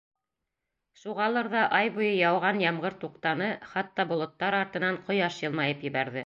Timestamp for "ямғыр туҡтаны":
2.63-3.51